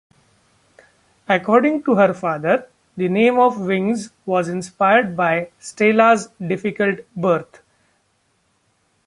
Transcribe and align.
According 1.29 1.83
to 1.83 1.93
her 1.93 2.11
father, 2.15 2.67
the 2.97 3.07
name 3.07 3.37
of 3.37 3.59
Wings 3.61 4.09
was 4.25 4.47
inspired 4.49 5.15
by 5.15 5.51
Stella's 5.59 6.29
difficult 6.47 7.01
birth. 7.15 7.61